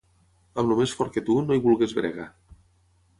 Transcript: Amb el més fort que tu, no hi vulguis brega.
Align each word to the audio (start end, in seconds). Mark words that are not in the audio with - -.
Amb 0.61 0.61
el 0.73 0.79
més 0.79 0.93
fort 1.01 1.13
que 1.17 1.23
tu, 1.29 1.35
no 1.49 1.57
hi 1.57 1.61
vulguis 1.67 1.93
brega. 1.99 2.25